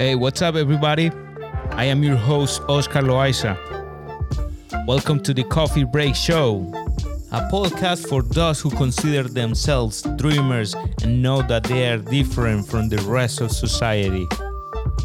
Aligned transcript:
Hey, 0.00 0.14
what's 0.14 0.40
up, 0.40 0.54
everybody? 0.54 1.10
I 1.72 1.84
am 1.84 2.02
your 2.02 2.16
host, 2.16 2.62
Oscar 2.70 3.02
Loaiza. 3.02 3.54
Welcome 4.86 5.20
to 5.24 5.34
the 5.34 5.44
Coffee 5.44 5.84
Break 5.84 6.14
Show, 6.14 6.72
a 7.32 7.42
podcast 7.52 8.08
for 8.08 8.22
those 8.22 8.62
who 8.62 8.70
consider 8.70 9.28
themselves 9.28 10.00
dreamers 10.16 10.74
and 11.02 11.20
know 11.20 11.42
that 11.42 11.64
they 11.64 11.90
are 11.90 11.98
different 11.98 12.66
from 12.66 12.88
the 12.88 12.96
rest 13.02 13.42
of 13.42 13.50
society. 13.50 14.26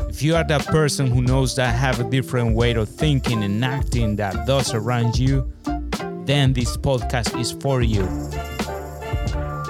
If 0.07 0.23
you 0.23 0.33
are 0.33 0.45
that 0.45 0.65
person 0.67 1.07
who 1.07 1.21
knows 1.21 1.57
that 1.57 1.75
have 1.75 1.99
a 1.99 2.09
different 2.09 2.55
way 2.55 2.71
of 2.75 2.87
thinking 2.87 3.43
and 3.43 3.65
acting 3.65 4.15
that 4.15 4.45
those 4.45 4.73
around 4.73 5.19
you, 5.19 5.51
then 6.23 6.53
this 6.53 6.77
podcast 6.77 7.37
is 7.37 7.51
for 7.51 7.81
you. 7.81 8.05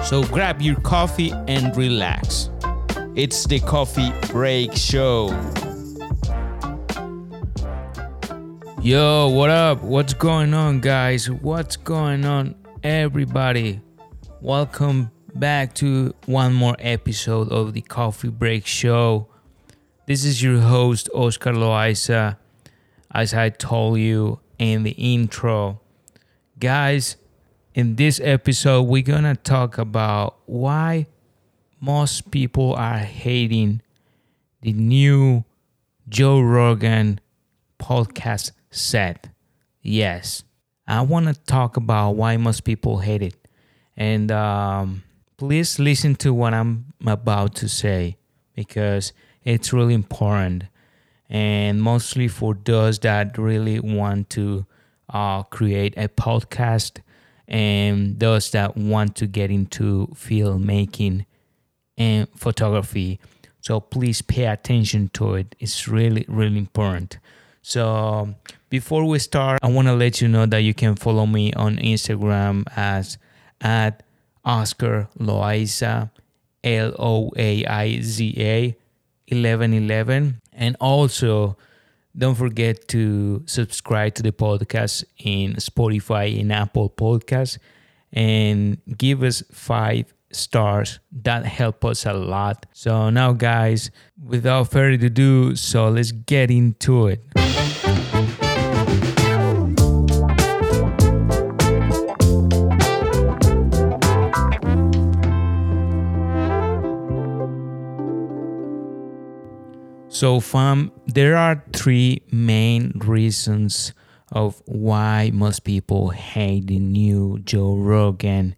So 0.04 0.22
grab 0.26 0.62
your 0.62 0.80
coffee 0.82 1.32
and 1.48 1.76
relax. 1.76 2.52
It's 3.16 3.46
the 3.46 3.62
Coffee 3.62 4.12
Break 4.28 4.76
Show. 4.76 5.30
Yo, 8.82 9.30
what 9.30 9.50
up? 9.50 9.82
What's 9.82 10.14
going 10.14 10.54
on, 10.54 10.82
guys? 10.82 11.32
What's 11.32 11.78
going 11.78 12.26
on, 12.26 12.56
everybody? 12.84 13.80
Welcome 14.42 15.12
back 15.34 15.74
to 15.76 16.14
one 16.26 16.54
more 16.54 16.76
episode 16.78 17.54
of 17.54 17.72
the 17.72 17.80
Coffee 17.80 18.28
Break 18.28 18.66
Show. 18.66 19.30
This 20.08 20.26
is 20.26 20.44
your 20.44 20.60
host, 20.60 21.10
Oscar 21.14 21.54
Loaiza. 21.54 22.36
As 23.14 23.34
I 23.34 23.48
told 23.48 23.98
you 23.98 24.42
in 24.60 24.84
the 24.84 24.92
intro, 24.92 25.80
guys, 26.60 27.16
in 27.74 27.96
this 27.96 28.20
episode, 28.22 28.82
we're 28.84 29.04
gonna 29.04 29.38
talk 29.38 29.78
about 29.78 30.38
why 30.48 31.08
most 31.86 32.32
people 32.32 32.74
are 32.74 32.98
hating 32.98 33.80
the 34.62 34.74
new 34.74 35.44
Joe 36.10 36.42
Rogan 36.42 37.20
podcast 37.80 38.54
set. 38.72 39.30
Yes, 39.84 40.44
I 40.88 41.02
want 41.02 41.28
to 41.28 41.36
talk 41.36 41.78
about 41.78 42.14
why 42.14 42.38
most 42.38 42.64
people 42.64 42.98
hate 42.98 43.22
it. 43.22 43.36
And 43.96 44.32
um, 44.32 45.04
please 45.38 45.78
listen 45.78 46.16
to 46.16 46.34
what 46.34 46.56
I'm 46.56 46.86
about 47.06 47.54
to 47.58 47.70
say 47.70 48.18
because 48.56 49.14
it's 49.44 49.72
really 49.72 49.94
important. 49.94 50.64
And 51.30 51.84
mostly 51.84 52.28
for 52.28 52.58
those 52.66 52.98
that 53.00 53.38
really 53.38 53.80
want 53.80 54.32
to 54.32 54.66
uh, 55.08 55.44
create 55.44 55.94
a 55.98 56.08
podcast 56.08 57.02
and 57.48 58.20
those 58.20 58.50
that 58.52 58.76
want 58.76 59.16
to 59.18 59.28
get 59.28 59.52
into 59.52 60.08
filmmaking 60.16 61.26
and 61.98 62.28
photography. 62.36 63.20
So 63.62 63.80
please 63.80 64.22
pay 64.22 64.46
attention 64.46 65.10
to 65.14 65.36
it. 65.36 65.56
It's 65.60 65.88
really, 65.88 66.26
really 66.28 66.58
important. 66.58 67.18
So 67.62 67.90
um, 67.90 68.36
before 68.70 69.06
we 69.06 69.18
start, 69.20 69.60
I 69.64 69.70
want 69.70 69.88
to 69.88 69.94
let 69.94 70.22
you 70.22 70.28
know 70.28 70.46
that 70.46 70.60
you 70.60 70.74
can 70.74 70.96
follow 70.96 71.26
me 71.26 71.52
on 71.54 71.78
Instagram 71.78 72.64
as 72.76 73.18
at 73.60 74.04
Oscar 74.44 75.08
Loaiza, 75.20 76.12
L 76.64 76.94
O 77.00 77.32
A 77.36 77.66
I 77.66 78.02
Z 78.02 78.36
A 78.38 78.78
1111. 79.30 80.42
And 80.54 80.78
also, 80.80 81.58
don't 82.18 82.36
forget 82.36 82.88
to 82.90 83.44
subscribe 83.46 84.14
to 84.16 84.24
the 84.24 84.32
podcast 84.32 85.04
in 85.18 85.56
Spotify 85.56 86.40
and 86.40 86.54
Apple 86.54 86.90
Podcasts 86.90 87.58
and 88.14 88.78
give 88.98 89.24
us 89.24 89.44
five 89.52 90.14
stars. 90.36 91.00
That 91.12 91.46
help 91.46 91.84
us 91.86 92.06
a 92.06 92.14
lot. 92.14 92.66
So 92.74 93.10
now 93.10 93.34
guys, 93.34 93.92
without 94.22 94.72
further 94.72 95.08
ado, 95.08 95.56
so 95.56 95.90
let's 95.90 96.12
get 96.12 96.52
into 96.52 97.08
it. 97.08 97.24
So, 110.16 110.40
fam, 110.40 110.94
there 111.08 111.36
are 111.36 111.62
three 111.74 112.22
main 112.32 112.94
reasons 113.04 113.92
of 114.32 114.62
why 114.66 115.30
most 115.34 115.66
people 115.66 116.12
hate 116.12 116.68
the 116.68 116.80
new 116.80 117.40
Joe 117.44 117.76
Rogan 117.76 118.56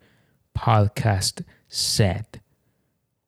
podcast 0.56 1.44
set. 1.68 2.40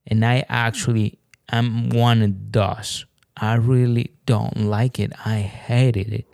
And 0.07 0.25
I 0.25 0.45
actually 0.49 1.19
am 1.51 1.89
one 1.89 2.21
of 2.21 2.51
those. 2.51 3.05
I 3.37 3.55
really 3.55 4.11
don't 4.25 4.57
like 4.57 4.99
it. 4.99 5.13
I 5.25 5.39
hated 5.39 6.11
it. 6.13 6.27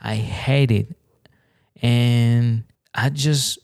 I 0.00 0.16
hate 0.16 0.70
it. 0.70 0.96
And 1.82 2.64
I 2.94 3.10
just 3.10 3.58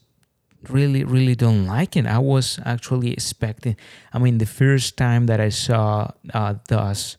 really, 0.69 1.05
really 1.05 1.35
don't 1.35 1.67
like 1.67 1.97
it. 1.97 2.07
I 2.07 2.19
was 2.19 2.59
actually 2.65 3.13
expecting, 3.13 3.77
I 4.13 4.19
mean, 4.19 4.39
the 4.39 4.47
first 4.47 4.97
time 4.97 5.27
that 5.27 5.41
I 5.41 5.49
saw 5.49 6.11
uh, 6.33 6.55
those 6.69 7.17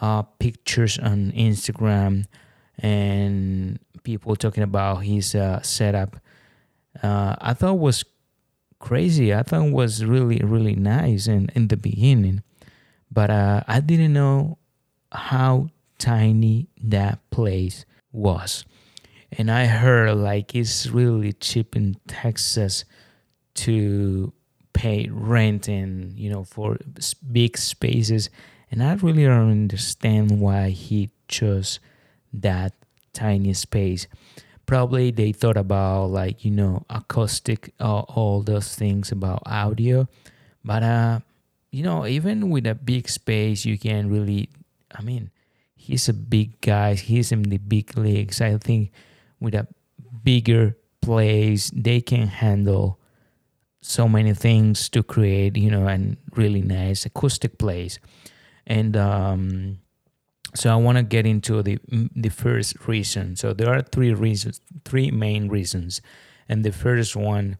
uh, 0.00 0.22
pictures 0.22 0.98
on 0.98 1.32
Instagram 1.32 2.26
and 2.78 3.78
people 4.02 4.36
talking 4.36 4.62
about 4.62 5.04
his 5.04 5.34
uh, 5.34 5.60
setup, 5.62 6.16
uh, 7.02 7.36
I 7.40 7.54
thought 7.54 7.74
was 7.74 8.04
crazy. 8.78 9.34
I 9.34 9.42
thought 9.42 9.70
was 9.70 10.04
really 10.04 10.40
really 10.44 10.74
nice 10.74 11.26
in 11.26 11.50
in 11.54 11.68
the 11.68 11.76
beginning, 11.76 12.42
but 13.10 13.30
uh, 13.30 13.62
I 13.66 13.80
didn't 13.80 14.12
know 14.12 14.58
how 15.12 15.68
tiny 15.98 16.68
that 16.82 17.18
place 17.30 17.84
was, 18.12 18.64
and 19.32 19.50
I 19.50 19.66
heard 19.66 20.14
like 20.14 20.54
it's 20.54 20.86
really 20.86 21.32
cheap 21.32 21.76
in 21.76 21.96
Texas 22.06 22.84
to 23.54 24.32
pay 24.72 25.08
rent 25.10 25.68
and 25.68 26.12
you 26.18 26.28
know 26.28 26.44
for 26.44 26.76
big 27.32 27.56
spaces 27.56 28.28
and 28.70 28.82
I 28.82 28.94
really 28.94 29.24
don't 29.24 29.50
understand 29.50 30.40
why 30.40 30.70
he 30.70 31.10
chose 31.28 31.78
that 32.32 32.72
tiny 33.12 33.52
space. 33.54 34.06
Probably 34.66 35.10
they 35.10 35.32
thought 35.32 35.56
about 35.56 36.10
like 36.10 36.44
you 36.44 36.50
know 36.50 36.84
acoustic, 36.90 37.72
uh, 37.78 38.00
all 38.00 38.42
those 38.42 38.74
things 38.74 39.12
about 39.12 39.42
audio, 39.46 40.08
but 40.64 40.82
uh, 40.82 41.20
you 41.70 41.82
know 41.82 42.06
even 42.06 42.50
with 42.50 42.66
a 42.66 42.74
big 42.74 43.08
space, 43.08 43.64
you 43.64 43.78
can 43.78 44.10
really. 44.10 44.50
I 44.90 45.02
mean, 45.02 45.30
he's 45.74 46.08
a 46.08 46.14
big 46.14 46.60
guy. 46.60 46.94
He's 46.94 47.30
in 47.30 47.42
the 47.42 47.58
big 47.58 47.96
leagues. 47.96 48.40
I 48.40 48.56
think 48.58 48.90
with 49.40 49.54
a 49.54 49.66
bigger 50.24 50.76
place, 51.02 51.70
they 51.74 52.00
can 52.00 52.26
handle 52.26 52.98
so 53.82 54.08
many 54.08 54.34
things 54.34 54.88
to 54.90 55.02
create, 55.02 55.56
you 55.56 55.70
know, 55.70 55.86
and 55.86 56.16
really 56.34 56.62
nice 56.62 57.06
acoustic 57.06 57.58
place 57.58 57.98
and 58.66 58.96
um, 58.96 59.78
so 60.56 60.70
I 60.70 60.76
want 60.76 60.98
to 60.98 61.04
get 61.04 61.26
into 61.26 61.62
the 61.62 61.78
the 62.14 62.30
first 62.30 62.88
reason. 62.88 63.36
So 63.36 63.52
there 63.52 63.72
are 63.72 63.82
three 63.82 64.14
reasons, 64.14 64.60
three 64.84 65.10
main 65.10 65.48
reasons, 65.48 66.00
and 66.48 66.64
the 66.64 66.72
first 66.72 67.14
one 67.16 67.58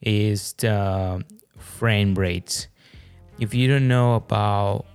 is 0.00 0.54
the 0.54 1.24
frame 1.58 2.14
rates. 2.14 2.68
If 3.38 3.54
you 3.54 3.68
don't 3.68 3.86
know 3.86 4.14
about 4.14 4.86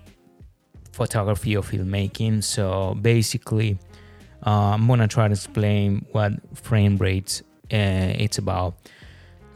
photography 0.91 1.56
or 1.56 1.64
filmmaking, 1.64 2.44
so 2.44 2.96
basically, 3.02 3.78
uh, 4.46 4.74
I'm 4.74 4.88
gonna 4.88 5.08
try 5.08 5.28
to 5.28 5.34
explain 5.34 6.06
what 6.12 6.34
frame 6.58 6.97
rates 6.97 7.41
uh, 7.72 8.14
it's 8.18 8.38
about. 8.38 8.75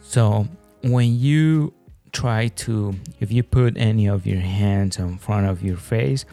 So 0.02 0.48
when 0.84 1.20
you 1.20 1.74
try 2.14 2.48
to 2.48 2.96
if 3.20 3.32
you 3.32 3.44
put 3.44 3.78
any 3.78 4.08
of 4.08 4.26
your 4.26 4.40
hands 4.40 4.98
in 4.98 5.18
front 5.18 5.46
of 5.46 5.62
your 5.62 5.78
face 5.78 6.26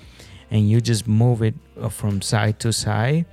and 0.54 0.70
you 0.70 0.80
just 0.80 1.06
move 1.06 1.42
it 1.42 1.54
uh, 1.76 1.90
from 1.90 2.22
side 2.22 2.56
to 2.58 2.72
side 2.72 3.26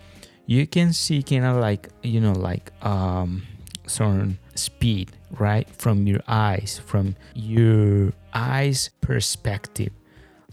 you 0.48 0.66
can 0.66 0.92
see 0.92 1.22
kind 1.24 1.46
of 1.46 1.56
like 1.58 1.88
you 2.02 2.20
know 2.20 2.34
like 2.34 2.74
um 2.84 3.44
certain 3.88 4.38
speed 4.56 5.12
right? 5.40 5.68
From 5.70 6.08
your 6.08 6.22
eyes 6.28 6.80
from 6.86 7.16
your 7.34 8.14
eyes 8.34 8.90
perspective. 9.02 9.92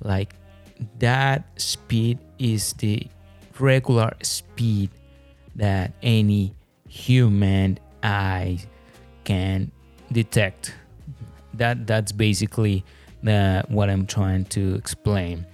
Like 0.02 0.34
that 0.98 1.60
speed 1.60 2.18
is 2.38 2.72
the 2.74 3.06
regular 3.58 4.14
speed 4.22 4.90
that 5.56 5.92
any 6.02 6.54
human 6.88 7.78
eye 8.02 8.60
can 9.24 9.72
detect. 10.12 10.74
That 11.54 11.86
that's 11.86 12.12
basically 12.12 12.84
the, 13.22 13.64
what 13.68 13.90
I'm 13.90 14.06
trying 14.06 14.44
to 14.46 14.76
explain. 14.76 15.46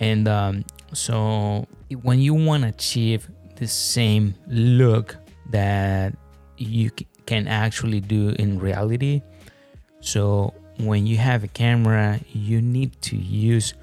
And 0.00 0.26
um, 0.26 0.64
so 0.92 1.66
when 2.02 2.18
you 2.20 2.34
want 2.34 2.62
to 2.62 2.70
achieve 2.70 3.28
the 3.56 3.68
same 3.68 4.34
look 4.48 5.16
that 5.50 6.16
you 6.56 6.90
can 7.26 7.46
actually 7.46 8.00
do 8.00 8.30
in 8.38 8.58
reality, 8.58 9.22
so 10.00 10.54
when 10.78 11.06
you 11.06 11.18
have 11.18 11.44
a 11.44 11.48
camera, 11.48 12.18
you 12.32 12.62
need 12.62 13.00
to 13.02 13.16
use 13.16 13.74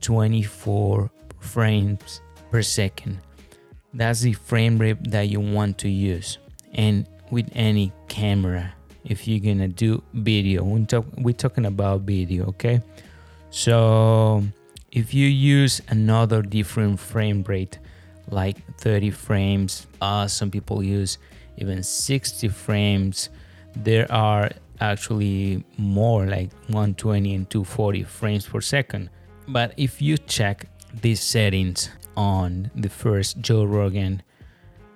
24 0.00 1.10
frames 1.38 2.20
per 2.50 2.62
second. 2.62 3.20
That's 3.94 4.20
the 4.20 4.32
frame 4.32 4.78
rate 4.78 5.10
that 5.10 5.28
you 5.28 5.40
want 5.40 5.78
to 5.78 5.88
use. 5.88 6.38
And 6.74 7.06
with 7.30 7.48
any 7.54 7.92
camera, 8.08 8.72
if 9.04 9.26
you're 9.26 9.40
gonna 9.40 9.68
do 9.68 10.02
video, 10.14 10.64
we 10.64 10.84
talk, 10.84 11.06
we're 11.18 11.32
talking 11.32 11.66
about 11.66 12.02
video, 12.02 12.46
okay? 12.46 12.80
So 13.50 14.44
if 14.92 15.14
you 15.14 15.26
use 15.26 15.80
another 15.88 16.42
different 16.42 16.98
frame 16.98 17.44
rate, 17.46 17.78
like 18.28 18.56
30 18.78 19.10
frames, 19.10 19.86
uh, 20.00 20.26
some 20.26 20.50
people 20.50 20.82
use 20.82 21.18
even 21.58 21.82
60 21.82 22.48
frames. 22.48 23.28
There 23.76 24.10
are 24.10 24.50
actually 24.80 25.64
more 25.76 26.26
like 26.26 26.52
120 26.68 27.34
and 27.34 27.50
240 27.50 28.02
frames 28.04 28.46
per 28.46 28.60
second. 28.60 29.10
But 29.46 29.74
if 29.76 30.00
you 30.02 30.16
check 30.16 30.66
these 31.02 31.20
settings 31.20 31.90
on 32.16 32.70
the 32.74 32.88
first 32.88 33.40
Joe 33.40 33.64
Rogan 33.64 34.22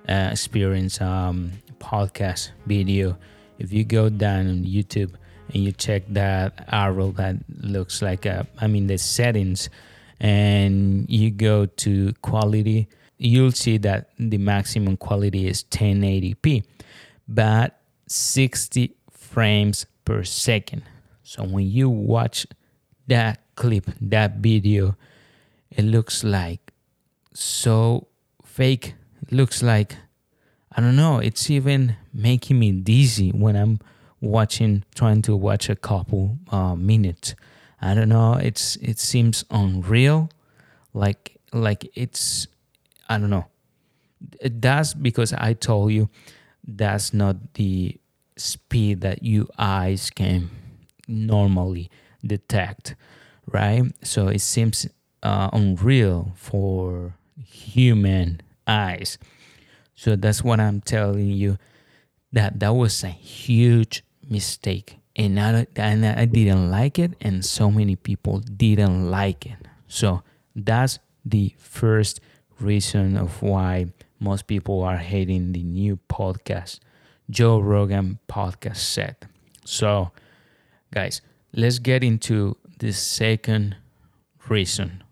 uh, 0.09 0.31
experience 0.33 1.01
um, 1.01 1.53
podcast 1.79 2.51
video, 2.67 3.17
if 3.59 3.73
you 3.73 3.85
go 3.85 4.09
down 4.09 4.49
on 4.49 4.65
YouTube 4.65 5.15
and 5.55 5.65
you 5.65 5.73
check 5.73 6.03
that 6.09 6.67
arrow 6.71 7.13
that 7.13 7.37
looks 7.61 8.03
like 8.03 8.27
a, 8.27 8.47
I 8.61 8.67
mean, 8.67 8.89
the 8.89 8.99
settings, 8.99 9.71
and 10.21 11.09
you 11.09 11.31
go 11.31 11.67
to 11.67 12.13
quality, 12.23 12.89
you'll 13.19 13.53
see 13.53 13.79
that 13.79 14.11
the 14.19 14.39
maximum 14.39 14.97
quality 14.97 15.47
is 15.47 15.65
1080p, 15.65 16.65
but 17.29 17.81
60 18.09 18.95
frames 19.11 19.87
per 20.05 20.25
second. 20.25 20.83
So 21.23 21.45
when 21.45 21.71
you 21.71 21.89
watch 21.89 22.47
that 23.07 23.41
clip, 23.55 23.87
that 24.01 24.37
video, 24.37 24.97
it 25.71 25.85
looks 25.85 26.25
like 26.25 26.73
so 27.33 28.09
fake. 28.45 28.95
It 29.23 29.33
looks 29.33 29.63
like 29.63 29.97
I 30.77 30.81
don't 30.81 30.97
know, 30.97 31.19
it's 31.19 31.51
even 31.51 31.97
making 32.13 32.59
me 32.59 32.73
dizzy 32.73 33.31
when 33.31 33.55
I'm 33.55 33.79
watching 34.21 34.85
trying 34.95 35.23
to 35.23 35.37
watch 35.37 35.69
a 35.69 35.77
couple 35.77 36.39
uh, 36.51 36.75
minutes. 36.75 37.35
I 37.81 37.95
don't 37.95 38.09
know, 38.09 38.35
it's 38.35 38.77
it 38.77 38.99
seems 38.99 39.45
unreal 39.51 40.31
like 40.93 41.39
like 41.53 41.91
it's 41.95 42.47
I 43.09 43.19
don't 43.19 43.31
know. 43.31 43.47
That's 44.43 44.95
because 44.95 45.33
I 45.35 45.53
told 45.53 45.93
you 45.93 46.09
that's 46.67 47.13
not 47.13 47.55
the 47.55 47.99
speed 48.37 49.03
that 49.03 49.23
you 49.23 49.49
eyes 49.59 50.11
can 50.11 50.51
normally 51.07 51.91
detect, 52.25 52.95
right? 53.53 53.85
So 54.03 54.29
it 54.29 54.41
seems 54.41 54.87
uh, 55.23 55.51
unreal 55.53 56.33
for 56.37 57.15
human 57.37 58.41
eyes. 58.67 59.19
So 59.95 60.17
that's 60.17 60.43
what 60.43 60.61
I'm 60.61 60.81
telling 60.81 61.31
you. 61.31 61.59
That 62.35 62.59
that 62.61 62.75
was 62.75 63.05
a 63.05 63.15
huge 63.15 64.03
mistake, 64.29 64.99
and 65.15 65.39
I, 65.39 65.67
and 65.77 66.05
I 66.05 66.25
didn't 66.27 66.69
like 66.69 66.99
it, 66.99 67.13
and 67.21 67.45
so 67.45 67.71
many 67.71 67.95
people 67.95 68.41
didn't 68.41 69.09
like 69.09 69.47
it. 69.47 69.61
So 69.87 70.25
that's 70.57 70.99
the 71.25 71.55
first 71.59 72.21
reason 72.59 73.17
of 73.17 73.41
why 73.41 73.87
most 74.19 74.49
people 74.49 74.83
are 74.83 74.97
hating 74.97 75.53
the 75.53 75.63
new 75.63 76.01
podcast, 76.11 76.81
Joe 77.31 77.61
Rogan 77.61 78.19
podcast 78.27 78.79
set. 78.83 79.27
So, 79.65 80.11
guys, 80.93 81.21
let's 81.53 81.79
get 81.79 82.03
into 82.03 82.57
the 82.81 82.93
second 82.93 83.77
reason. 84.49 85.04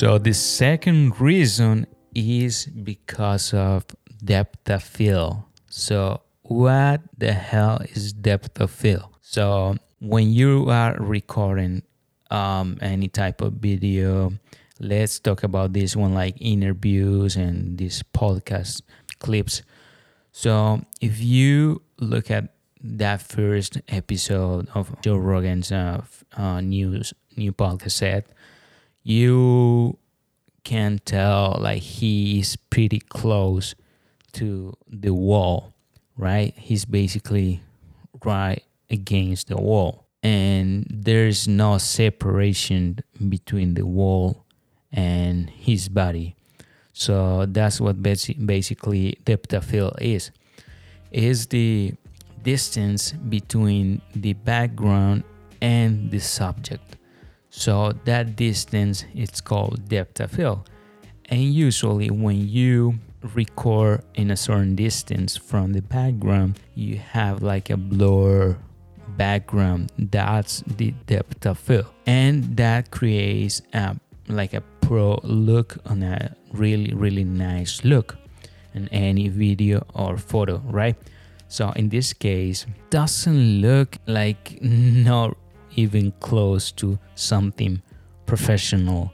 So, 0.00 0.16
the 0.16 0.32
second 0.32 1.20
reason 1.20 1.86
is 2.14 2.64
because 2.64 3.52
of 3.52 3.84
depth 4.24 4.70
of 4.70 4.82
field. 4.82 5.42
So, 5.68 6.22
what 6.40 7.02
the 7.18 7.34
hell 7.34 7.82
is 7.92 8.14
depth 8.14 8.58
of 8.62 8.70
field? 8.70 9.12
So, 9.20 9.76
when 9.98 10.32
you 10.32 10.70
are 10.70 10.96
recording 10.98 11.82
um, 12.30 12.78
any 12.80 13.08
type 13.08 13.42
of 13.42 13.60
video, 13.60 14.32
let's 14.78 15.20
talk 15.20 15.42
about 15.42 15.74
this 15.74 15.94
one 15.94 16.14
like 16.14 16.34
interviews 16.40 17.36
and 17.36 17.76
these 17.76 18.02
podcast 18.14 18.80
clips. 19.18 19.60
So, 20.32 20.80
if 21.02 21.20
you 21.20 21.82
look 21.98 22.30
at 22.30 22.54
that 22.82 23.20
first 23.20 23.82
episode 23.88 24.66
of 24.74 24.98
Joe 25.02 25.18
Rogan's 25.18 25.70
uh, 25.70 26.00
uh, 26.38 26.62
news 26.62 27.12
new 27.36 27.52
podcast 27.52 27.92
set, 27.92 28.26
you 29.02 29.98
can 30.64 31.00
tell 31.04 31.56
like 31.60 31.82
he's 31.82 32.56
pretty 32.56 33.00
close 33.00 33.74
to 34.32 34.74
the 34.88 35.14
wall, 35.14 35.72
right? 36.16 36.54
He's 36.56 36.84
basically 36.84 37.62
right 38.24 38.62
against 38.90 39.48
the 39.48 39.56
wall. 39.56 40.06
And 40.22 40.86
there's 40.90 41.48
no 41.48 41.78
separation 41.78 42.98
between 43.28 43.74
the 43.74 43.86
wall 43.86 44.44
and 44.92 45.48
his 45.48 45.88
body. 45.88 46.36
So 46.92 47.46
that's 47.46 47.80
what 47.80 48.02
basically 48.02 49.18
depth 49.24 49.54
of 49.54 49.64
field 49.64 49.96
is. 50.00 50.30
Is 51.10 51.46
the 51.46 51.94
distance 52.42 53.12
between 53.12 54.02
the 54.14 54.34
background 54.34 55.24
and 55.60 56.10
the 56.10 56.20
subject. 56.20 56.89
So 57.60 57.92
that 58.06 58.36
distance 58.36 59.04
it's 59.14 59.42
called 59.42 59.86
depth 59.86 60.18
of 60.20 60.30
field. 60.30 60.70
And 61.26 61.42
usually 61.52 62.08
when 62.08 62.48
you 62.48 62.94
record 63.34 64.02
in 64.14 64.30
a 64.30 64.36
certain 64.36 64.74
distance 64.74 65.36
from 65.36 65.74
the 65.74 65.82
background, 65.82 66.58
you 66.74 66.96
have 66.96 67.42
like 67.42 67.68
a 67.68 67.76
blur 67.76 68.56
background. 69.18 69.92
That's 69.98 70.64
the 70.66 70.92
depth 71.04 71.44
of 71.44 71.58
field. 71.58 71.84
And 72.06 72.56
that 72.56 72.90
creates 72.90 73.60
a, 73.74 73.94
like 74.26 74.54
a 74.54 74.62
pro 74.80 75.20
look 75.22 75.76
on 75.84 76.02
a 76.02 76.34
really, 76.54 76.94
really 76.94 77.24
nice 77.24 77.84
look 77.84 78.16
in 78.72 78.88
any 78.88 79.28
video 79.28 79.84
or 79.94 80.16
photo, 80.16 80.62
right? 80.64 80.96
So 81.48 81.72
in 81.72 81.90
this 81.90 82.14
case, 82.14 82.64
doesn't 82.88 83.60
look 83.60 83.98
like 84.06 84.56
not 84.62 85.36
even 85.76 86.12
close 86.20 86.70
to 86.72 86.98
something 87.14 87.82
professional 88.26 89.12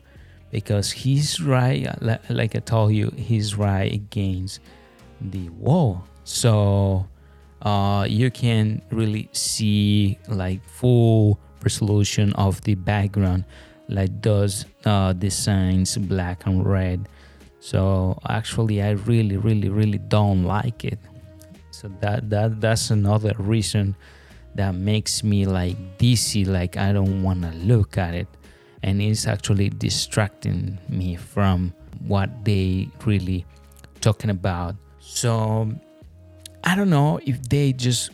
because 0.50 0.90
he's 0.90 1.40
right 1.40 1.86
like 2.30 2.54
i 2.54 2.58
told 2.60 2.92
you 2.92 3.10
he's 3.16 3.56
right 3.56 3.92
against 3.92 4.60
the 5.20 5.48
wall. 5.50 6.04
So 6.24 7.06
uh, 7.62 8.06
you 8.08 8.30
can 8.30 8.82
really 8.90 9.28
see 9.32 10.18
like 10.28 10.66
full 10.68 11.38
resolution 11.62 12.32
of 12.34 12.60
the 12.62 12.74
background 12.74 13.44
like 13.88 14.22
those 14.22 14.66
uh, 14.84 15.12
designs 15.12 15.96
black 15.96 16.46
and 16.46 16.66
red. 16.66 17.08
So 17.60 18.18
actually 18.28 18.82
i 18.82 18.90
really 18.90 19.36
really 19.36 19.68
really 19.68 19.98
don't 19.98 20.44
like 20.44 20.84
it. 20.84 20.98
So 21.70 21.90
that 22.00 22.30
that 22.30 22.60
that's 22.60 22.90
another 22.90 23.34
reason 23.38 23.96
that 24.56 24.74
makes 24.74 25.22
me 25.22 25.46
like 25.46 25.76
dizzy 25.98 26.44
like 26.44 26.76
i 26.76 26.92
don't 26.92 27.22
want 27.22 27.42
to 27.42 27.50
look 27.58 27.98
at 27.98 28.14
it. 28.14 28.28
And 28.82 29.02
it's 29.02 29.26
actually 29.26 29.70
distracting 29.70 30.78
me 30.88 31.16
from 31.16 31.74
what 32.06 32.44
they 32.44 32.88
really 33.04 33.44
talking 34.00 34.30
about. 34.30 34.76
So 35.00 35.70
i 36.64 36.74
don't 36.74 36.90
know 36.90 37.20
if 37.24 37.42
they 37.48 37.72
just 37.72 38.10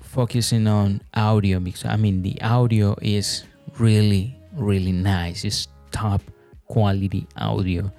focusing 0.00 0.66
on 0.66 1.02
audio 1.14 1.60
because 1.60 1.84
i 1.84 1.96
mean 1.96 2.22
the 2.22 2.40
audio 2.40 2.96
is 3.02 3.44
really 3.78 4.36
really 4.56 4.92
nice. 4.92 5.44
It's 5.44 5.68
top 5.92 6.22
quality 6.66 7.26
audio. 7.36 7.92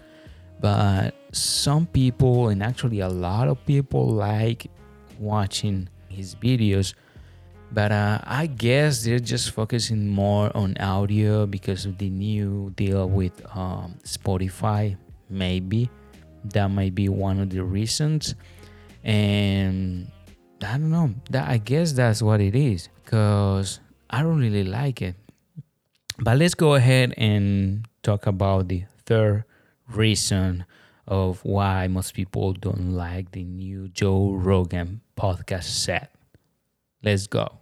But 0.60 1.14
some 1.32 1.86
people 1.86 2.50
and 2.50 2.64
actually 2.64 3.00
a 3.02 3.10
lot 3.10 3.48
of 3.48 3.64
people 3.66 4.08
like 4.08 4.68
watching 5.20 5.88
his 6.10 6.36
videos 6.36 6.94
but 7.72 7.92
uh, 7.92 8.20
I 8.24 8.48
guess 8.48 9.04
they're 9.04 9.20
just 9.20 9.52
focusing 9.52 10.08
more 10.08 10.56
on 10.56 10.78
audio 10.78 11.46
because 11.46 11.86
of 11.86 11.98
the 11.98 12.10
new 12.10 12.72
deal 12.76 13.10
with 13.10 13.34
um, 13.56 13.96
Spotify. 14.04 14.98
Maybe 15.30 15.90
that 16.46 16.68
might 16.68 16.96
be 16.96 17.10
one 17.10 17.40
of 17.40 17.50
the 17.50 17.64
reasons. 17.64 18.36
And 19.04 20.10
I 20.64 20.78
don't 20.78 20.92
know. 20.92 21.14
That 21.30 21.50
I 21.50 21.58
guess 21.58 21.92
that's 21.92 22.22
what 22.22 22.42
it 22.42 22.56
is 22.56 22.90
because 23.04 23.80
I 24.10 24.22
don't 24.22 24.40
really 24.40 24.64
like 24.64 25.02
it. 25.02 25.16
But 26.20 26.38
let's 26.38 26.56
go 26.56 26.76
ahead 26.76 27.14
and 27.18 27.88
talk 28.02 28.26
about 28.26 28.70
the 28.70 28.86
third 29.06 29.44
reason 29.90 30.66
of 31.08 31.40
why 31.44 31.88
most 31.88 32.14
people 32.14 32.54
don't 32.54 32.94
like 32.94 33.32
the 33.32 33.44
new 33.44 33.88
Joe 33.90 34.34
Rogan 34.34 35.02
podcast 35.16 35.64
set. 35.66 36.14
Let's 37.04 37.28
go. 37.28 37.57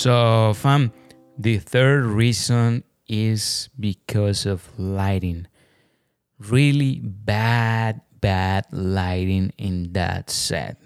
So, 0.00 0.54
fam, 0.54 0.92
the 1.36 1.58
third 1.58 2.06
reason 2.06 2.84
is 3.06 3.68
because 3.78 4.46
of 4.46 4.66
lighting. 4.78 5.46
Really 6.38 7.00
bad, 7.04 8.00
bad 8.18 8.64
lighting 8.72 9.52
in 9.58 9.92
that 9.92 10.30
set. 10.30 10.78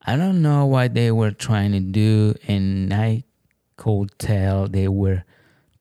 I 0.00 0.14
don't 0.14 0.42
know 0.42 0.66
what 0.66 0.94
they 0.94 1.10
were 1.10 1.32
trying 1.32 1.72
to 1.72 1.80
do, 1.80 2.36
and 2.46 2.94
I 2.94 3.24
could 3.76 4.16
tell 4.20 4.68
they 4.68 4.86
were 4.86 5.24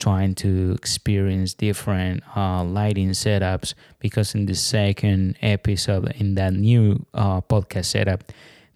trying 0.02 0.34
to 0.34 0.74
experience 0.74 1.54
different 1.54 2.24
uh, 2.36 2.64
lighting 2.64 3.12
setups 3.12 3.76
because 4.00 4.34
in 4.34 4.48
the 4.48 4.56
second 4.56 5.38
episode 5.42 6.12
in 6.18 6.36
that 6.36 6.54
new 6.54 7.06
uh, 7.14 7.40
podcast 7.42 7.86
setup, 7.86 8.24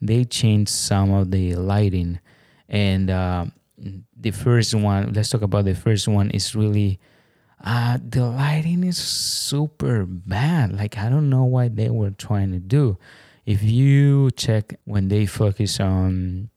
they 0.01 0.23
changed 0.23 0.71
some 0.71 1.11
of 1.11 1.31
the 1.31 1.55
lighting 1.55 2.19
and. 2.69 3.09
Uh, 3.09 3.45
the 4.17 4.31
first 4.31 4.73
one 4.73 5.11
let's 5.13 5.29
talk 5.29 5.41
about 5.41 5.65
the 5.65 5.75
first 5.75 6.07
one 6.07 6.31
is 6.31 6.55
really 6.55 6.97
uh 7.63 7.97
the 8.01 8.25
lighting 8.25 8.83
is 8.83 8.97
super 8.97 10.05
bad 10.05 10.71
like 10.73 10.97
i 10.97 11.09
don't 11.09 11.29
know 11.29 11.43
what 11.43 11.75
they 11.75 11.89
were 11.89 12.11
trying 12.11 12.51
to 12.51 12.59
do 12.59 12.97
if 13.45 13.61
you 13.61 14.31
check 14.31 14.79
when 14.85 15.09
they 15.09 15.25
focus 15.25 15.79
on 15.79 16.49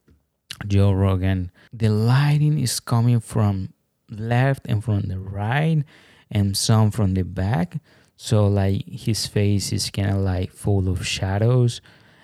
joe 0.65 0.91
rogan 0.91 1.51
the 1.73 1.89
lighting 1.89 2.57
is 2.57 2.79
coming 2.79 3.19
from 3.19 3.69
left 4.09 4.65
and 4.67 4.83
from 4.83 5.01
the 5.01 5.19
right 5.19 5.83
and 6.31 6.55
some 6.55 6.91
from 6.91 7.13
the 7.13 7.23
back. 7.23 7.77
So 8.15 8.47
like 8.47 8.85
his 8.87 9.25
face 9.27 9.71
is 9.71 9.89
kind 9.89 10.09
of 10.09 10.17
like 10.17 10.51
full 10.51 10.89
of 10.89 11.05
shadows. 11.05 11.81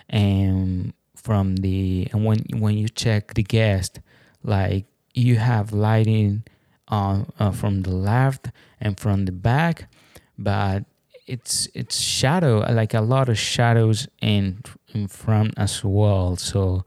And 0.10 0.94
from 1.16 1.56
the 1.58 2.08
and 2.12 2.24
when 2.24 2.40
when 2.54 2.78
you 2.78 2.88
check 2.88 3.34
the 3.34 3.42
guest 3.42 4.00
like 4.44 4.86
you 5.16 5.38
have 5.38 5.74
lighting 5.74 6.44
uh, 6.90 7.24
uh, 7.40 7.50
from 7.50 7.82
the 7.82 7.90
left 7.90 8.52
and 8.80 9.00
from 9.00 9.26
the 9.26 9.32
back 9.32 9.90
but 10.38 10.84
it's 11.26 11.68
it's 11.74 12.00
shadow 12.00 12.60
like 12.72 12.94
a 12.94 13.02
lot 13.02 13.28
of 13.28 13.40
shadows 13.40 14.08
in 14.22 14.62
in 14.94 15.08
front 15.08 15.54
as 15.58 15.84
well. 15.84 16.36
So 16.36 16.86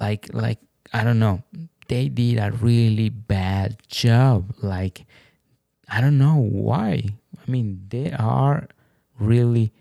like 0.00 0.28
like 0.32 0.58
i 0.92 1.04
don't 1.04 1.18
know 1.18 1.42
they 1.88 2.08
did 2.08 2.38
a 2.38 2.50
really 2.52 3.08
bad 3.08 3.76
job. 3.88 4.54
Like 4.62 5.06
i 5.88 6.00
don't 6.00 6.18
know 6.18 6.36
why. 6.40 7.04
I 7.36 7.50
mean 7.50 7.86
they 7.88 8.12
are 8.12 8.68
really 9.18 9.72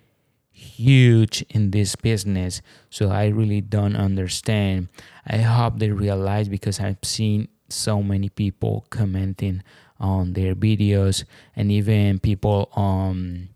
huge 0.52 1.44
in 1.50 1.72
this 1.72 1.96
business 1.96 2.62
so 2.90 3.10
i 3.10 3.28
really 3.28 3.62
don't 3.62 3.96
understand. 3.96 4.90
I 5.26 5.38
hope 5.38 5.80
they 5.80 5.92
realize 5.92 6.50
because 6.50 6.80
i've 6.80 7.04
seen 7.04 7.48
so 7.70 8.04
many 8.04 8.30
people 8.30 8.86
commenting 8.90 9.64
on 10.00 10.34
their 10.34 10.54
videos 10.54 11.24
and 11.56 11.72
even 11.72 12.20
people 12.20 12.70
on 12.74 13.50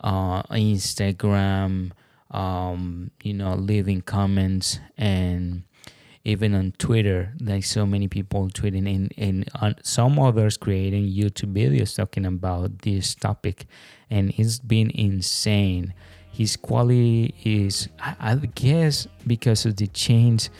uh, 0.00 0.42
instagram 0.44 1.90
um, 2.30 3.10
you 3.22 3.34
know 3.34 3.54
leaving 3.54 4.00
comments 4.00 4.78
and 4.96 5.64
even 6.24 6.54
on 6.54 6.72
twitter 6.78 7.32
like 7.40 7.64
so 7.64 7.86
many 7.86 8.08
people 8.08 8.48
tweeting 8.48 8.92
and, 8.92 9.12
and 9.16 9.48
on 9.60 9.74
some 9.82 10.18
others 10.18 10.56
creating 10.56 11.06
youtube 11.08 11.52
videos 11.52 11.96
talking 11.96 12.26
about 12.26 12.78
this 12.82 13.14
topic 13.14 13.66
and 14.10 14.32
it's 14.36 14.58
been 14.58 14.90
insane. 14.94 15.92
His 16.30 16.56
quality 16.56 17.34
is 17.44 17.88
i, 18.00 18.14
I 18.20 18.34
guess 18.36 19.08
because 19.26 19.66
of 19.66 19.76
the 19.76 19.86
change 19.88 20.50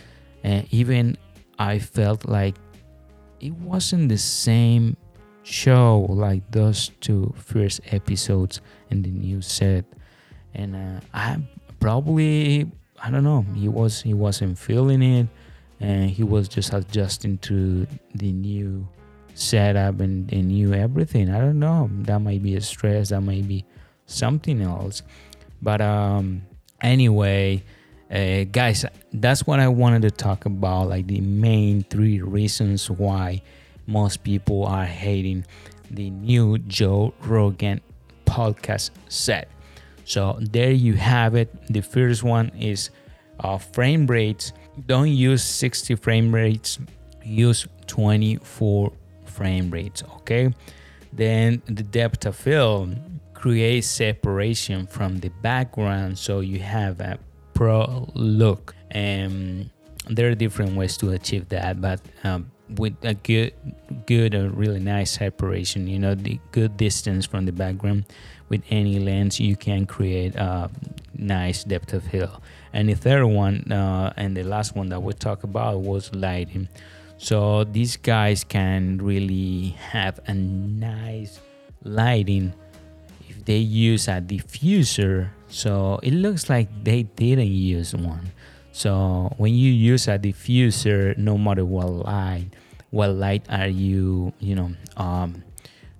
uh, 0.44 0.62
even 0.70 1.16
i 1.58 1.78
felt 1.78 2.24
like 2.24 2.56
it 3.40 3.52
wasn't 3.54 4.08
the 4.08 4.18
same 4.18 4.96
show 5.44 6.06
like 6.08 6.42
those 6.50 6.90
two 7.00 7.32
first 7.36 7.80
episodes 7.92 8.60
in 8.90 9.02
the 9.02 9.10
new 9.10 9.40
set. 9.40 9.84
And 10.54 10.74
uh, 10.74 11.00
i 11.14 11.36
probably 11.78 12.66
i 13.00 13.10
don't 13.10 13.22
know 13.22 13.46
he 13.54 13.68
was 13.68 14.02
he 14.02 14.12
wasn't 14.14 14.58
feeling 14.58 15.02
it 15.02 15.28
and 15.80 16.10
he 16.10 16.22
was 16.22 16.48
just 16.48 16.72
adjusting 16.72 17.38
to 17.38 17.86
the 18.14 18.32
new 18.32 18.86
setup 19.34 20.00
and 20.00 20.28
the 20.28 20.42
new 20.42 20.74
everything. 20.74 21.30
I 21.30 21.38
don't 21.38 21.58
know. 21.58 21.88
That 22.02 22.20
might 22.20 22.42
be 22.42 22.56
a 22.56 22.60
stress. 22.60 23.10
That 23.10 23.20
might 23.20 23.46
be 23.46 23.64
something 24.06 24.60
else. 24.60 25.02
But 25.62 25.80
um 25.80 26.42
anyway 26.80 27.64
uh, 28.08 28.44
guys 28.44 28.84
that's 29.14 29.44
what 29.48 29.58
i 29.58 29.66
wanted 29.66 30.00
to 30.00 30.10
talk 30.12 30.46
about 30.46 30.88
like 30.88 31.08
the 31.08 31.20
main 31.20 31.82
three 31.82 32.22
reasons 32.22 32.88
why 32.88 33.42
most 33.88 34.22
people 34.22 34.64
are 34.64 34.84
hating 34.84 35.44
the 35.90 36.08
new 36.08 36.56
joe 36.58 37.12
rogan 37.24 37.80
podcast 38.28 38.90
set. 39.08 39.48
So 40.04 40.38
there 40.40 40.70
you 40.70 40.94
have 40.94 41.34
it. 41.34 41.52
The 41.68 41.80
first 41.80 42.22
one 42.22 42.50
is 42.50 42.90
uh, 43.40 43.58
frame 43.58 44.06
rates 44.06 44.52
don't 44.86 45.08
use 45.08 45.42
60 45.42 45.94
frame 45.96 46.34
rates 46.34 46.78
use 47.24 47.66
24 47.86 48.92
frame 49.24 49.70
rates 49.70 50.02
okay? 50.16 50.52
Then 51.12 51.62
the 51.66 51.82
depth 51.82 52.26
of 52.26 52.36
field 52.36 52.96
create 53.34 53.84
separation 53.84 54.86
from 54.86 55.18
the 55.18 55.30
background 55.42 56.18
so 56.18 56.40
you 56.40 56.58
have 56.60 57.00
a 57.00 57.18
pro 57.54 58.10
look. 58.14 58.74
And 58.90 59.70
there 60.08 60.30
are 60.30 60.34
different 60.34 60.76
ways 60.76 60.96
to 60.98 61.10
achieve 61.10 61.48
that 61.50 61.80
but 61.80 62.00
um, 62.24 62.50
with 62.76 62.94
a 63.02 63.14
good 63.14 63.52
good 64.06 64.34
or 64.34 64.50
really 64.50 64.80
nice 64.80 65.12
separation 65.12 65.86
you 65.86 65.98
know 65.98 66.14
the 66.14 66.38
good 66.52 66.76
distance 66.76 67.26
from 67.26 67.46
the 67.46 67.52
background. 67.52 68.04
With 68.48 68.62
any 68.70 68.98
lens 68.98 69.38
you 69.38 69.56
can 69.56 69.84
create 69.84 70.34
a 70.34 70.70
nice 71.14 71.64
depth 71.64 71.92
of 71.92 72.04
field 72.04 72.40
and 72.72 72.88
the 72.88 72.94
third 72.94 73.26
one 73.26 73.70
uh, 73.70 74.12
and 74.16 74.36
the 74.36 74.42
last 74.42 74.74
one 74.74 74.88
that 74.88 75.00
we 75.02 75.12
talked 75.12 75.44
about 75.44 75.80
was 75.80 76.14
lighting. 76.14 76.68
So 77.18 77.64
these 77.64 77.96
guys 77.96 78.44
can 78.44 78.98
really 78.98 79.70
have 79.90 80.20
a 80.26 80.34
nice 80.34 81.40
lighting 81.82 82.54
if 83.28 83.44
they 83.44 83.56
use 83.56 84.08
a 84.08 84.20
diffuser. 84.20 85.30
So 85.48 85.98
it 86.02 86.12
looks 86.12 86.48
like 86.48 86.68
they 86.84 87.02
didn't 87.02 87.48
use 87.48 87.94
one. 87.94 88.30
So 88.70 89.32
when 89.38 89.54
you 89.54 89.72
use 89.72 90.06
a 90.06 90.18
diffuser, 90.18 91.18
no 91.18 91.36
matter 91.36 91.64
what 91.64 91.90
light, 91.90 92.50
what 92.90 93.10
light 93.10 93.44
are 93.48 93.68
you, 93.68 94.32
you 94.38 94.54
know, 94.54 94.72
um, 94.96 95.42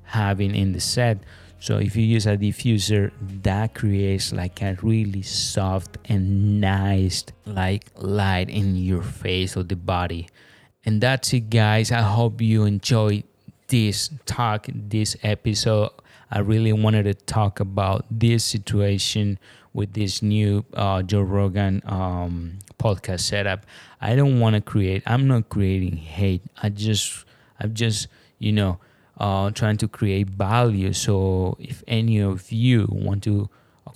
having 0.05 0.55
in 0.55 0.73
the 0.73 0.81
set. 0.81 1.19
So 1.61 1.79
if 1.79 1.97
you 1.97 2.05
use 2.05 2.27
a 2.27 2.37
diffuser, 2.37 3.11
that 3.43 3.75
creates 3.75 4.33
like 4.33 4.63
a 4.63 4.77
really 4.81 5.23
soft 5.23 5.99
and 6.05 6.61
nice 6.61 7.25
like 7.45 7.85
light 7.97 8.49
in 8.49 8.77
your 8.77 9.03
face 9.03 9.57
or 9.57 9.65
the 9.65 9.77
body. 9.77 10.29
And 10.85 11.01
that's 11.01 11.33
it 11.33 11.51
guys. 11.51 11.91
I 11.91 12.03
hope 12.03 12.41
you 12.41 12.65
enjoyed 12.65 13.25
this 13.67 14.11
talk, 14.25 14.67
this 14.73 15.17
episode 15.23 15.91
I 16.31 16.41
really 16.41 16.73
wanted 16.73 17.05
to 17.05 17.15
talk 17.15 17.59
about 17.59 18.05
this 18.11 18.45
situation 18.45 19.39
with 19.79 19.93
this 19.93 20.23
new 20.23 20.65
uh, 20.75 21.03
Joe 21.03 21.23
Rogan 21.23 21.81
um, 21.87 22.59
podcast 22.81 23.21
setup. 23.21 23.65
I 24.01 24.17
don't 24.17 24.41
want 24.41 24.55
to 24.57 24.61
create. 24.61 25.05
I'm 25.07 25.29
not 25.29 25.49
creating 25.49 25.97
hate. 25.97 26.43
I 26.61 26.69
just, 26.69 27.25
I'm 27.61 27.75
just, 27.75 28.09
you 28.41 28.51
know, 28.51 28.81
uh, 29.19 29.51
trying 29.53 29.77
to 29.79 29.87
create 29.87 30.29
value. 30.29 30.93
So 30.93 31.57
if 31.61 31.85
any 31.87 32.19
of 32.19 32.51
you 32.51 32.89
want 32.91 33.23
to 33.25 33.49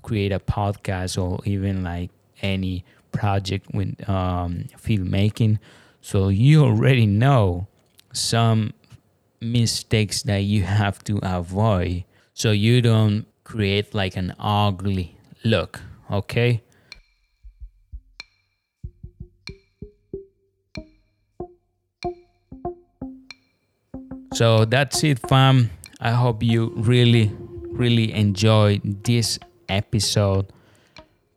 create 0.03 0.31
a 0.31 0.39
podcast 0.39 1.21
or 1.21 1.41
even 1.45 1.83
like 1.83 2.11
any 2.43 2.85
project 3.11 3.67
with 3.75 4.09
um, 4.09 4.67
filmmaking, 4.79 5.59
so 6.01 6.29
you 6.29 6.65
already 6.65 7.07
know 7.07 7.67
some 8.13 8.73
mistakes 9.41 10.23
that 10.23 10.39
you 10.39 10.63
have 10.63 11.03
to 11.03 11.19
avoid 11.25 12.05
so 12.35 12.53
you 12.53 12.81
don't 12.81 13.27
create 13.43 13.93
like 13.93 14.17
an 14.17 14.33
ugly 14.39 15.17
look 15.45 15.81
okay? 16.11 16.63
So 24.35 24.65
that's 24.65 25.05
it 25.05 25.19
fam. 25.29 25.71
I 26.01 26.11
hope 26.11 26.43
you 26.43 26.73
really 26.77 27.31
really 27.73 28.13
enjoyed 28.13 29.05
this 29.05 29.39
episode. 29.69 30.47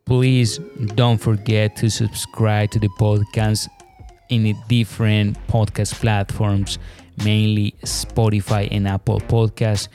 Please 0.04 0.58
don't 0.94 1.18
forget 1.18 1.76
to 1.76 1.90
subscribe 1.90 2.70
to 2.70 2.78
the 2.78 2.88
podcast 3.00 3.68
in 4.28 4.56
different 4.68 5.36
podcast 5.48 5.94
platforms, 5.94 6.78
mainly 7.24 7.74
Spotify 7.82 8.68
and 8.70 8.86
Apple 8.86 9.20
Podcasts. 9.20 9.88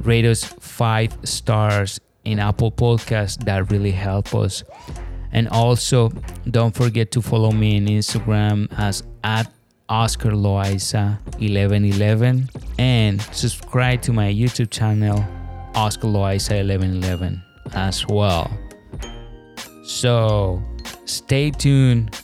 Rate 0.00 0.24
us 0.24 0.44
five 0.44 1.16
stars 1.24 2.00
in 2.26 2.38
Apple 2.38 2.72
Podcasts. 2.72 3.42
That 3.44 3.70
really 3.70 3.92
help 3.92 4.34
us. 4.34 4.64
And 5.32 5.48
also, 5.48 6.10
don't 6.50 6.74
forget 6.74 7.10
to 7.12 7.22
follow 7.22 7.52
me 7.52 7.76
on 7.78 7.86
Instagram 7.86 8.68
as 8.76 9.02
at 9.24 9.50
Oscar 9.88 10.30
Loaiza 10.30 11.18
1111 11.38 12.48
and 12.78 13.22
subscribe 13.32 14.02
to 14.02 14.12
my 14.12 14.32
YouTube 14.32 14.70
channel 14.70 15.24
Oscar 15.74 16.08
Loaiza 16.08 16.56
1111 16.66 17.42
as 17.72 18.06
well. 18.06 18.50
So 19.84 20.62
stay 21.04 21.50
tuned. 21.50 22.20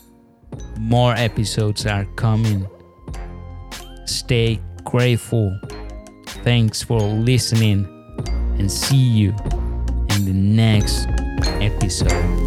More 0.79 1.15
episodes 1.15 1.87
are 1.87 2.05
coming. 2.17 2.67
Stay 4.07 4.61
grateful. 4.85 5.57
Thanks 6.27 6.83
for 6.83 7.01
listening 7.01 7.87
and 8.59 8.71
see 8.71 8.97
you 8.97 9.35
in 10.17 10.25
the 10.25 10.33
next 10.33 11.09
episode. 11.61 12.42